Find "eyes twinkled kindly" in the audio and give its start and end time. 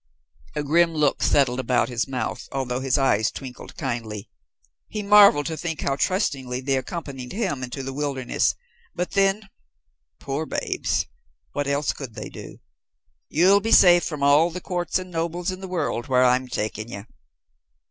2.97-4.27